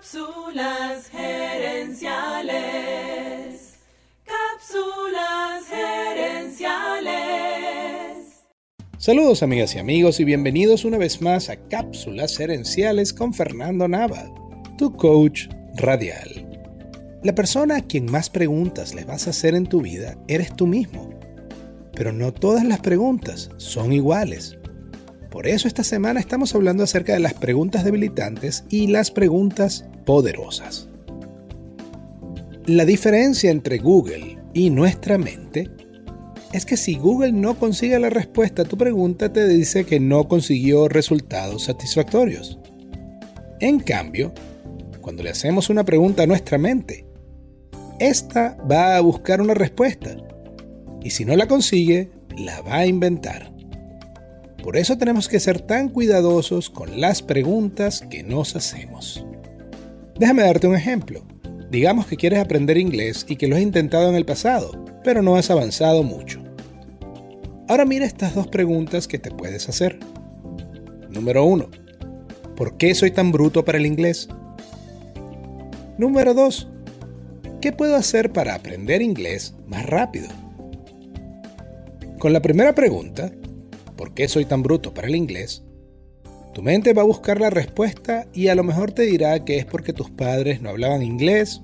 Cápsulas 0.00 1.10
gerenciales. 1.10 2.54
Cápsulas 4.24 5.66
gerenciales. 5.68 7.10
Saludos 8.96 9.42
amigas 9.42 9.74
y 9.74 9.78
amigos 9.78 10.18
y 10.18 10.24
bienvenidos 10.24 10.86
una 10.86 10.96
vez 10.96 11.20
más 11.20 11.50
a 11.50 11.56
Cápsulas 11.56 12.34
gerenciales 12.38 13.12
con 13.12 13.34
Fernando 13.34 13.88
Nava, 13.88 14.32
tu 14.78 14.96
coach 14.96 15.48
radial. 15.76 16.48
La 17.22 17.34
persona 17.34 17.76
a 17.76 17.82
quien 17.82 18.10
más 18.10 18.30
preguntas 18.30 18.94
le 18.94 19.04
vas 19.04 19.26
a 19.26 19.30
hacer 19.30 19.54
en 19.54 19.66
tu 19.66 19.82
vida 19.82 20.16
eres 20.28 20.56
tú 20.56 20.66
mismo. 20.66 21.10
Pero 21.92 22.10
no 22.10 22.32
todas 22.32 22.64
las 22.64 22.80
preguntas 22.80 23.50
son 23.58 23.92
iguales. 23.92 24.59
Por 25.30 25.46
eso 25.46 25.68
esta 25.68 25.84
semana 25.84 26.18
estamos 26.18 26.54
hablando 26.54 26.82
acerca 26.82 27.12
de 27.12 27.20
las 27.20 27.34
preguntas 27.34 27.84
debilitantes 27.84 28.64
y 28.68 28.88
las 28.88 29.10
preguntas 29.10 29.84
poderosas. 30.04 30.88
La 32.66 32.84
diferencia 32.84 33.50
entre 33.50 33.78
Google 33.78 34.38
y 34.54 34.70
nuestra 34.70 35.18
mente 35.18 35.70
es 36.52 36.66
que 36.66 36.76
si 36.76 36.96
Google 36.96 37.32
no 37.32 37.56
consigue 37.56 37.98
la 38.00 38.10
respuesta 38.10 38.62
a 38.62 38.64
tu 38.64 38.76
pregunta 38.76 39.32
te 39.32 39.46
dice 39.46 39.84
que 39.84 40.00
no 40.00 40.26
consiguió 40.26 40.88
resultados 40.88 41.64
satisfactorios. 41.64 42.58
En 43.60 43.78
cambio, 43.78 44.32
cuando 45.00 45.22
le 45.22 45.30
hacemos 45.30 45.70
una 45.70 45.84
pregunta 45.84 46.24
a 46.24 46.26
nuestra 46.26 46.58
mente, 46.58 47.06
esta 48.00 48.56
va 48.68 48.96
a 48.96 49.00
buscar 49.00 49.40
una 49.40 49.54
respuesta 49.54 50.16
y 51.02 51.10
si 51.10 51.24
no 51.24 51.36
la 51.36 51.46
consigue, 51.46 52.10
la 52.36 52.60
va 52.62 52.78
a 52.78 52.86
inventar. 52.86 53.59
Por 54.62 54.76
eso 54.76 54.98
tenemos 54.98 55.28
que 55.28 55.40
ser 55.40 55.60
tan 55.60 55.88
cuidadosos 55.88 56.68
con 56.68 57.00
las 57.00 57.22
preguntas 57.22 58.04
que 58.10 58.22
nos 58.22 58.56
hacemos. 58.56 59.24
Déjame 60.18 60.42
darte 60.42 60.66
un 60.66 60.74
ejemplo. 60.74 61.22
Digamos 61.70 62.06
que 62.06 62.16
quieres 62.16 62.40
aprender 62.40 62.76
inglés 62.76 63.24
y 63.28 63.36
que 63.36 63.48
lo 63.48 63.56
has 63.56 63.62
intentado 63.62 64.08
en 64.10 64.16
el 64.16 64.26
pasado, 64.26 64.84
pero 65.02 65.22
no 65.22 65.36
has 65.36 65.50
avanzado 65.50 66.02
mucho. 66.02 66.42
Ahora 67.68 67.84
mira 67.84 68.04
estas 68.04 68.34
dos 68.34 68.48
preguntas 68.48 69.08
que 69.08 69.18
te 69.18 69.30
puedes 69.30 69.68
hacer. 69.68 69.98
Número 71.08 71.44
1. 71.44 71.70
¿Por 72.56 72.76
qué 72.76 72.94
soy 72.94 73.12
tan 73.12 73.32
bruto 73.32 73.64
para 73.64 73.78
el 73.78 73.86
inglés? 73.86 74.28
Número 75.96 76.34
2. 76.34 76.68
¿Qué 77.60 77.72
puedo 77.72 77.96
hacer 77.96 78.32
para 78.32 78.54
aprender 78.54 79.00
inglés 79.00 79.54
más 79.66 79.86
rápido? 79.86 80.28
Con 82.18 82.32
la 82.32 82.42
primera 82.42 82.74
pregunta, 82.74 83.32
¿por 84.00 84.14
qué 84.14 84.28
soy 84.28 84.46
tan 84.46 84.62
bruto 84.62 84.94
para 84.94 85.08
el 85.08 85.14
inglés? 85.14 85.62
Tu 86.54 86.62
mente 86.62 86.94
va 86.94 87.02
a 87.02 87.04
buscar 87.04 87.38
la 87.38 87.50
respuesta 87.50 88.26
y 88.32 88.48
a 88.48 88.54
lo 88.54 88.64
mejor 88.64 88.92
te 88.92 89.02
dirá 89.02 89.44
que 89.44 89.58
es 89.58 89.66
porque 89.66 89.92
tus 89.92 90.08
padres 90.08 90.62
no 90.62 90.70
hablaban 90.70 91.02
inglés 91.02 91.60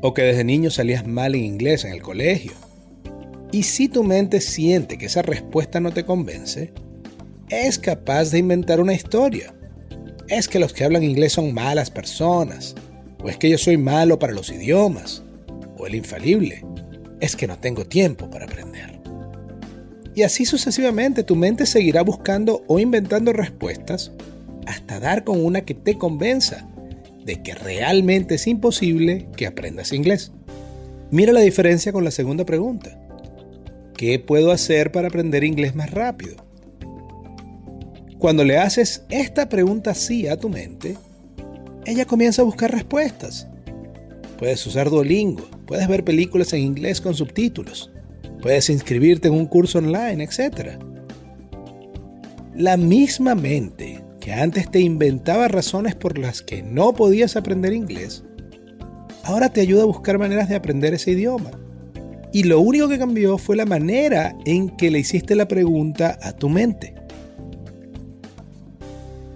o 0.00 0.14
que 0.14 0.22
desde 0.22 0.44
niño 0.44 0.70
salías 0.70 1.08
mal 1.08 1.34
en 1.34 1.42
inglés 1.42 1.84
en 1.84 1.90
el 1.90 2.02
colegio. 2.02 2.52
Y 3.50 3.64
si 3.64 3.88
tu 3.88 4.04
mente 4.04 4.40
siente 4.40 4.96
que 4.96 5.06
esa 5.06 5.22
respuesta 5.22 5.80
no 5.80 5.90
te 5.90 6.04
convence, 6.04 6.72
es 7.48 7.80
capaz 7.80 8.30
de 8.30 8.38
inventar 8.38 8.80
una 8.80 8.94
historia. 8.94 9.52
Es 10.28 10.46
que 10.46 10.60
los 10.60 10.72
que 10.72 10.84
hablan 10.84 11.02
inglés 11.02 11.32
son 11.32 11.52
malas 11.52 11.90
personas, 11.90 12.76
o 13.20 13.28
es 13.28 13.38
que 13.38 13.50
yo 13.50 13.58
soy 13.58 13.76
malo 13.76 14.20
para 14.20 14.32
los 14.32 14.52
idiomas, 14.52 15.24
o 15.76 15.88
el 15.88 15.96
infalible, 15.96 16.64
es 17.18 17.34
que 17.34 17.48
no 17.48 17.58
tengo 17.58 17.84
tiempo 17.84 18.30
para 18.30 18.44
aprender. 18.44 18.95
Y 20.16 20.22
así 20.22 20.46
sucesivamente 20.46 21.22
tu 21.22 21.36
mente 21.36 21.66
seguirá 21.66 22.00
buscando 22.00 22.64
o 22.68 22.78
inventando 22.78 23.34
respuestas 23.34 24.12
hasta 24.66 24.98
dar 24.98 25.24
con 25.24 25.44
una 25.44 25.60
que 25.60 25.74
te 25.74 25.98
convenza 25.98 26.66
de 27.26 27.42
que 27.42 27.54
realmente 27.54 28.36
es 28.36 28.46
imposible 28.46 29.28
que 29.36 29.46
aprendas 29.46 29.92
inglés. 29.92 30.32
Mira 31.10 31.34
la 31.34 31.40
diferencia 31.40 31.92
con 31.92 32.02
la 32.02 32.10
segunda 32.10 32.46
pregunta. 32.46 32.98
¿Qué 33.94 34.18
puedo 34.18 34.52
hacer 34.52 34.90
para 34.90 35.08
aprender 35.08 35.44
inglés 35.44 35.74
más 35.74 35.90
rápido? 35.90 36.36
Cuando 38.18 38.42
le 38.42 38.56
haces 38.56 39.04
esta 39.10 39.50
pregunta 39.50 39.90
así 39.90 40.28
a 40.28 40.38
tu 40.38 40.48
mente, 40.48 40.96
ella 41.84 42.06
comienza 42.06 42.40
a 42.40 42.46
buscar 42.46 42.72
respuestas. 42.72 43.48
Puedes 44.38 44.66
usar 44.66 44.88
Duolingo, 44.88 45.46
puedes 45.66 45.86
ver 45.88 46.04
películas 46.04 46.54
en 46.54 46.60
inglés 46.60 47.02
con 47.02 47.14
subtítulos, 47.14 47.90
Puedes 48.40 48.70
inscribirte 48.70 49.28
en 49.28 49.34
un 49.34 49.46
curso 49.46 49.78
online, 49.78 50.22
etc. 50.22 50.78
La 52.54 52.76
misma 52.76 53.34
mente 53.34 54.02
que 54.20 54.32
antes 54.32 54.70
te 54.70 54.80
inventaba 54.80 55.48
razones 55.48 55.94
por 55.94 56.18
las 56.18 56.42
que 56.42 56.62
no 56.62 56.94
podías 56.94 57.36
aprender 57.36 57.72
inglés, 57.72 58.24
ahora 59.24 59.50
te 59.50 59.60
ayuda 59.60 59.82
a 59.82 59.86
buscar 59.86 60.18
maneras 60.18 60.48
de 60.48 60.56
aprender 60.56 60.94
ese 60.94 61.12
idioma. 61.12 61.50
Y 62.32 62.42
lo 62.42 62.60
único 62.60 62.88
que 62.88 62.98
cambió 62.98 63.38
fue 63.38 63.56
la 63.56 63.66
manera 63.66 64.36
en 64.44 64.68
que 64.70 64.90
le 64.90 64.98
hiciste 64.98 65.34
la 65.36 65.48
pregunta 65.48 66.18
a 66.22 66.32
tu 66.32 66.48
mente. 66.48 66.94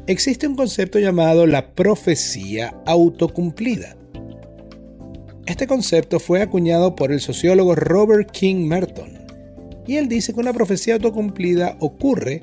Existe 0.06 0.48
un 0.48 0.56
concepto 0.56 0.98
llamado 0.98 1.46
la 1.46 1.72
profecía 1.72 2.74
autocumplida. 2.84 3.96
Este 5.50 5.66
concepto 5.66 6.20
fue 6.20 6.42
acuñado 6.42 6.94
por 6.94 7.10
el 7.10 7.20
sociólogo 7.20 7.74
Robert 7.74 8.30
King 8.30 8.68
Merton, 8.68 9.18
y 9.84 9.96
él 9.96 10.08
dice 10.08 10.32
que 10.32 10.38
una 10.38 10.52
profecía 10.52 10.94
autocumplida 10.94 11.76
ocurre 11.80 12.40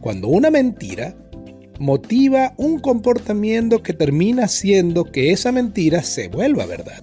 cuando 0.00 0.28
una 0.28 0.52
mentira 0.52 1.16
motiva 1.80 2.54
un 2.56 2.78
comportamiento 2.78 3.82
que 3.82 3.92
termina 3.92 4.44
haciendo 4.44 5.02
que 5.04 5.32
esa 5.32 5.50
mentira 5.50 6.04
se 6.04 6.28
vuelva 6.28 6.64
verdad. 6.64 7.02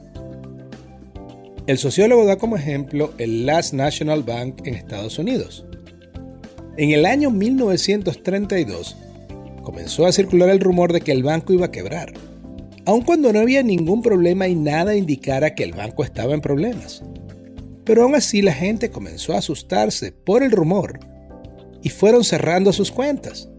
El 1.67 1.77
sociólogo 1.77 2.25
da 2.25 2.37
como 2.37 2.55
ejemplo 2.55 3.11
el 3.17 3.45
Last 3.45 3.73
National 3.73 4.23
Bank 4.23 4.65
en 4.65 4.75
Estados 4.75 5.19
Unidos. 5.19 5.65
En 6.77 6.91
el 6.91 7.05
año 7.05 7.29
1932 7.29 8.95
comenzó 9.63 10.05
a 10.05 10.13
circular 10.13 10.47
el 10.47 10.61
rumor 10.61 10.93
de 10.93 11.01
que 11.01 11.11
el 11.11 11.23
banco 11.23 11.51
iba 11.51 11.65
a 11.65 11.71
quebrar 11.71 12.13
aun 12.85 13.01
cuando 13.01 13.31
no 13.31 13.39
había 13.39 13.63
ningún 13.63 14.01
problema 14.01 14.47
y 14.47 14.55
nada 14.55 14.95
indicara 14.95 15.55
que 15.55 15.63
el 15.63 15.73
banco 15.73 16.03
estaba 16.03 16.33
en 16.33 16.41
problemas. 16.41 17.03
Pero 17.83 18.03
aún 18.03 18.15
así 18.15 18.41
la 18.41 18.53
gente 18.53 18.91
comenzó 18.91 19.33
a 19.33 19.39
asustarse 19.39 20.11
por 20.11 20.43
el 20.43 20.51
rumor 20.51 20.99
y 21.81 21.89
fueron 21.89 22.23
cerrando 22.23 22.73
sus 22.73 22.91
cuentas, 22.91 23.49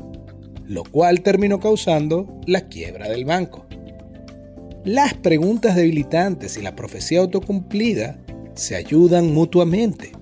lo 0.67 0.85
cual 0.85 1.23
terminó 1.23 1.61
causando 1.61 2.41
la 2.47 2.69
quiebra 2.69 3.09
del 3.09 3.25
banco. 3.25 3.67
Las 4.85 5.15
preguntas 5.15 5.77
debilitantes 5.77 6.57
y 6.57 6.63
la 6.63 6.75
profecía 6.75 7.21
autocumplida 7.21 8.19
se 8.55 8.77
ayudan 8.77 9.33
mutuamente. 9.33 10.13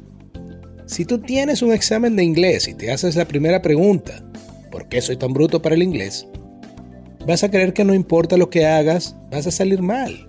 Si 0.86 1.04
tú 1.04 1.18
tienes 1.18 1.62
un 1.62 1.72
examen 1.72 2.16
de 2.16 2.24
inglés 2.24 2.68
y 2.68 2.74
te 2.74 2.90
haces 2.90 3.16
la 3.16 3.26
primera 3.26 3.62
pregunta, 3.62 4.22
¿por 4.70 4.88
qué 4.88 5.00
soy 5.00 5.16
tan 5.16 5.32
bruto 5.32 5.62
para 5.62 5.74
el 5.74 5.82
inglés? 5.82 6.26
Vas 7.30 7.44
a 7.44 7.50
creer 7.50 7.72
que 7.72 7.84
no 7.84 7.94
importa 7.94 8.36
lo 8.36 8.50
que 8.50 8.66
hagas, 8.66 9.14
vas 9.30 9.46
a 9.46 9.52
salir 9.52 9.82
mal. 9.82 10.28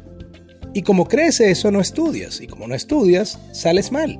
Y 0.73 0.83
como 0.83 1.07
crees 1.07 1.39
eso, 1.39 1.71
no 1.71 1.81
estudias. 1.81 2.39
Y 2.39 2.47
como 2.47 2.67
no 2.67 2.75
estudias, 2.75 3.39
sales 3.51 3.91
mal. 3.91 4.19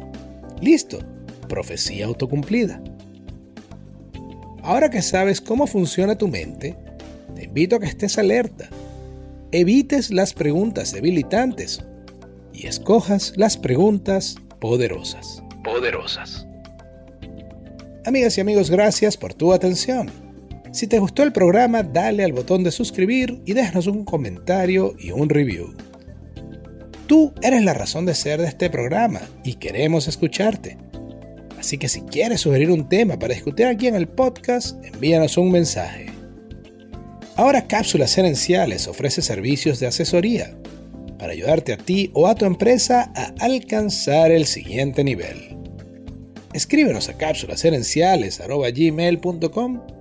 Listo. 0.62 1.00
Profecía 1.48 2.08
autocumplida. 2.08 2.82
Ahora 4.64 4.90
que 4.90 5.04
sabes 5.04 5.42
cómo 5.42 5.68
funciona 5.68 6.18
tu 6.18 6.28
mente, 6.28 6.76
te 7.36 7.46
invito 7.46 7.76
a 7.76 7.80
que 7.80 7.86
estés 7.86 8.18
alerta. 8.18 8.70
Evites 9.52 10.10
las 10.10 10.34
preguntas 10.34 10.92
debilitantes 10.92 11.84
y 12.52 12.66
escojas 12.66 13.34
las 13.36 13.58
preguntas 13.58 14.38
poderosas. 14.60 15.44
Poderosas. 15.64 16.48
Amigas 18.06 18.38
y 18.38 18.42
amigos, 18.42 18.72
gracias 18.72 19.18
por 19.18 19.36
tu 19.36 19.54
atención. 19.54 20.10
Si 20.72 20.88
te 20.88 21.00
gustó 21.00 21.24
el 21.24 21.34
programa, 21.34 21.84
dale 21.84 22.24
al 22.24 22.32
botón 22.32 22.64
de 22.64 22.72
suscribir 22.72 23.42
y 23.46 23.52
déjanos 23.54 23.88
un 23.88 24.06
comentario 24.06 24.96
y 24.98 25.12
un 25.12 25.28
review. 25.28 25.76
Tú 27.08 27.34
eres 27.42 27.62
la 27.64 27.74
razón 27.74 28.06
de 28.06 28.16
ser 28.16 28.40
de 28.40 28.48
este 28.48 28.70
programa 28.70 29.20
y 29.44 29.56
queremos 29.56 30.08
escucharte. 30.08 30.78
Así 31.60 31.78
que 31.78 31.90
si 31.90 32.04
quieres 32.04 32.40
sugerir 32.40 32.72
un 32.72 32.88
tema 32.88 33.20
para 33.20 33.34
discutir 33.34 33.66
aquí 33.66 33.88
en 33.88 33.96
el 33.96 34.08
podcast, 34.08 34.82
envíanos 34.86 35.38
un 35.38 35.52
mensaje. 35.52 36.06
Ahora 37.36 37.68
Cápsulas 37.68 38.18
Herenciales 38.18 38.88
ofrece 38.88 39.22
servicios 39.22 39.82
de 39.82 39.88
asesoría 39.88 40.58
para 41.20 41.34
ayudarte 41.34 41.74
a 41.74 41.78
ti 41.78 42.12
o 42.14 42.28
a 42.28 42.36
tu 42.36 42.46
empresa 42.46 43.12
a 43.14 43.34
alcanzar 43.44 44.32
el 44.32 44.46
siguiente 44.46 45.04
nivel. 45.04 45.58
Escríbenos 46.54 47.10
a 47.10 47.18
cápsulasherenciales.gmail.com 47.18 50.01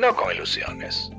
No 0.00 0.16
con 0.16 0.32
ilusiones. 0.34 1.12